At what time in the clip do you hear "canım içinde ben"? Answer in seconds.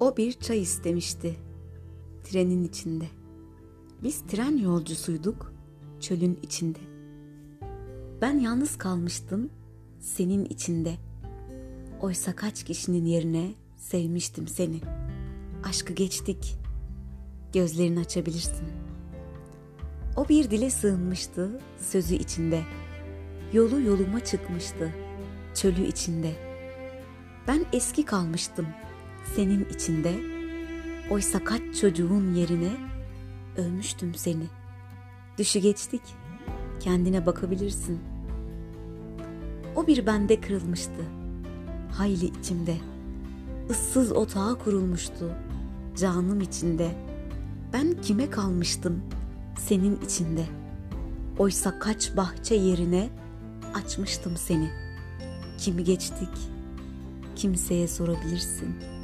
45.96-48.02